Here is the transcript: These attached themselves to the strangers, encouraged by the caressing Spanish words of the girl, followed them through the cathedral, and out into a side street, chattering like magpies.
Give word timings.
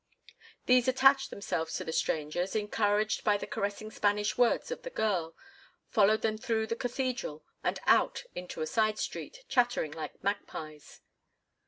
These 0.65 0.87
attached 0.87 1.29
themselves 1.29 1.75
to 1.75 1.83
the 1.83 1.93
strangers, 1.93 2.55
encouraged 2.55 3.23
by 3.23 3.37
the 3.37 3.45
caressing 3.45 3.91
Spanish 3.91 4.35
words 4.35 4.71
of 4.71 4.81
the 4.81 4.89
girl, 4.89 5.35
followed 5.89 6.23
them 6.23 6.39
through 6.39 6.65
the 6.65 6.75
cathedral, 6.75 7.43
and 7.63 7.77
out 7.85 8.23
into 8.33 8.61
a 8.61 8.65
side 8.65 8.97
street, 8.97 9.45
chattering 9.47 9.91
like 9.91 10.23
magpies. 10.23 11.01